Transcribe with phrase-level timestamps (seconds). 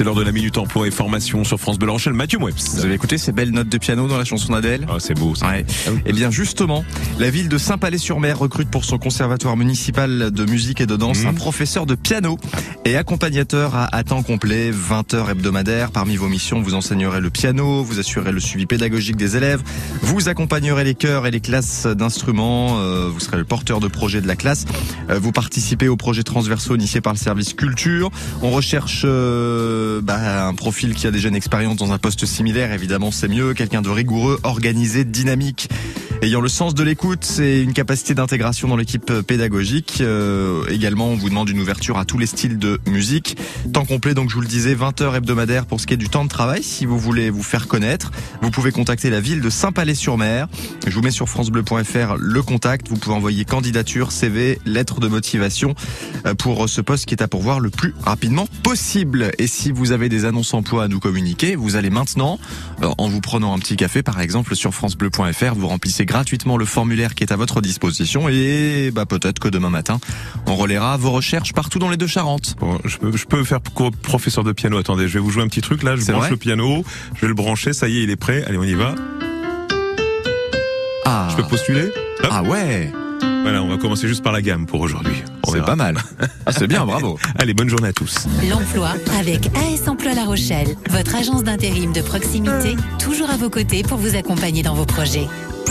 [0.00, 2.14] C'est l'heure de la Minute Emploi et Formation sur France Bleu Rochelle.
[2.14, 2.74] Mathieu Moueps.
[2.74, 4.86] Vous avez écouté ces belles notes de piano dans la chanson d'Adèle?
[4.88, 5.46] Ah, c'est beau ça.
[5.46, 5.66] Ouais.
[6.06, 6.86] Eh bien justement,
[7.18, 11.26] la ville de Saint-Palais-sur-Mer recrute pour son conservatoire municipal de musique et de danse Mhm.
[11.26, 12.38] un professeur de piano
[12.86, 15.90] et accompagnateur à, à temps complet, 20 heures hebdomadaires.
[15.90, 19.60] Parmi vos missions, vous enseignerez le piano, vous assurerez le suivi pédagogique des élèves,
[20.00, 24.22] vous accompagnerez les chœurs et les classes d'instruments, euh, vous serez le porteur de projet
[24.22, 24.64] de la classe,
[25.10, 28.10] euh, vous participez aux projets transversaux initiés par le service culture.
[28.40, 32.72] On recherche euh, bah, un profil qui a déjà une expérience dans un poste similaire,
[32.72, 35.68] évidemment c'est mieux, quelqu'un de rigoureux, organisé, dynamique,
[36.22, 39.98] ayant le sens de l'écoute et une capacité d'intégration dans l'équipe pédagogique.
[40.00, 43.36] Euh, également, on vous demande une ouverture à tous les styles de musique.
[43.72, 46.08] Temps complet, donc je vous le disais, 20 heures hebdomadaires pour ce qui est du
[46.08, 46.62] temps de travail.
[46.62, 48.10] Si vous voulez vous faire connaître,
[48.42, 50.48] vous pouvez contacter la ville de Saint-Palais-sur-Mer.
[50.86, 52.88] Je vous mets sur francebleu.fr le contact.
[52.88, 55.74] Vous pouvez envoyer candidature, CV, lettre de motivation
[56.26, 59.30] euh, pour ce poste qui est à pourvoir le plus rapidement possible.
[59.38, 62.38] Et si vous avez des annonces emploi à nous communiquer, vous allez maintenant,
[62.82, 66.64] euh, en vous prenant un petit café par exemple sur francebleu.fr, vous remplissez gratuitement le
[66.64, 70.00] formulaire qui est à votre disposition et bah, peut-être que demain matin,
[70.46, 72.56] on relaiera vos recherches partout dans les deux Charentes.
[72.58, 74.76] Bon, je peux, je peux faire professeur de piano.
[74.76, 75.94] Attendez, je vais vous jouer un petit truc là.
[75.94, 77.72] Je C'est branche vrai le piano, je vais le brancher.
[77.72, 78.42] Ça y est, il est prêt.
[78.48, 78.96] Allez, on y va.
[81.04, 81.92] Ah, Je peux postuler
[82.24, 82.28] Hop.
[82.30, 82.92] ah ouais,
[83.42, 85.14] Voilà, on va commencer juste par la gamme pour aujourd'hui.
[85.46, 85.96] On c'est pas mal.
[86.44, 87.20] Ah, c'est bien, bravo.
[87.38, 88.26] Allez, bonne journée à tous.
[88.48, 93.84] L'emploi avec AS Emploi La Rochelle, votre agence d'intérim de proximité, toujours à vos côtés
[93.84, 95.26] pour vous accompagner dans vos projets.